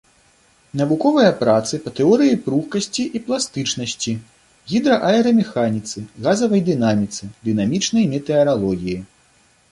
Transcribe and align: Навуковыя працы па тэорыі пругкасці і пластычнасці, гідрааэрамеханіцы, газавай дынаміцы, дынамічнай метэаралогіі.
Навуковыя 0.79 1.31
працы 1.41 1.79
па 1.81 1.91
тэорыі 1.97 2.37
пругкасці 2.45 3.03
і 3.19 3.19
пластычнасці, 3.27 4.13
гідрааэрамеханіцы, 4.71 5.97
газавай 6.29 6.61
дынаміцы, 6.71 7.29
дынамічнай 7.51 8.09
метэаралогіі. 8.15 8.97